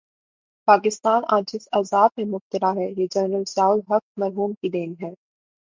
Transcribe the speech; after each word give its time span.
پاکستان 0.67 1.21
آج 1.27 1.43
جس 1.53 1.67
عذاب 1.71 2.09
میں 2.17 2.25
مبتلا 2.25 2.71
ہے، 2.71 2.89
یہ 2.97 3.07
جنرل 3.11 3.43
ضیاء 3.47 3.67
الحق 3.67 4.01
مرحوم 4.17 4.53
کی 4.53 4.69
دین 4.69 4.93
ہے۔ 5.01 5.13